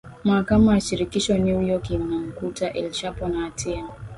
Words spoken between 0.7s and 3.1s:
ya Shirikisho New York imemkuta El